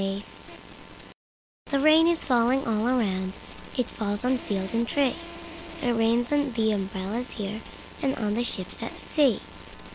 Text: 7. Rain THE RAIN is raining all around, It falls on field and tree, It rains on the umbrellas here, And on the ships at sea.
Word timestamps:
7. 0.01 0.15
Rain 0.15 0.23
THE 1.67 1.79
RAIN 1.79 2.07
is 2.07 2.27
raining 2.27 2.65
all 2.67 2.87
around, 2.87 3.33
It 3.77 3.85
falls 3.85 4.25
on 4.25 4.39
field 4.39 4.73
and 4.73 4.87
tree, 4.87 5.15
It 5.83 5.91
rains 5.91 6.31
on 6.31 6.53
the 6.53 6.71
umbrellas 6.71 7.29
here, 7.37 7.61
And 8.01 8.15
on 8.15 8.33
the 8.33 8.43
ships 8.43 8.81
at 8.81 8.97
sea. 8.97 9.39